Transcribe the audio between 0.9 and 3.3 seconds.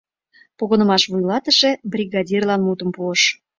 вуйлатыше бригадирлан мутым пуыш.